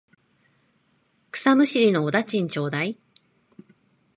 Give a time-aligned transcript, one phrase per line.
[1.31, 2.97] 草むしりのお駄賃ちょうだい。